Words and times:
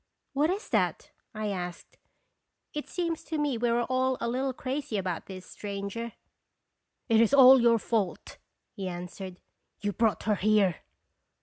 "What 0.33 0.49
is 0.49 0.67
that?" 0.69 1.11
I 1.35 1.49
asked." 1.49 1.99
It 2.73 2.89
seems 2.89 3.23
to 3.25 3.37
me 3.37 3.55
we 3.59 3.69
are 3.69 3.83
all 3.83 4.17
a 4.19 4.27
little 4.27 4.51
crazy 4.51 4.97
about 4.97 5.27
this 5.27 5.45
stranger."" 5.45 6.13
It 7.07 7.21
is 7.21 7.35
all 7.35 7.61
your 7.61 7.77
fault," 7.77 8.39
he 8.71 8.87
answered; 8.87 9.39
"you 9.79 9.91
brought 9.93 10.23
her 10.23 10.37
here." 10.37 10.77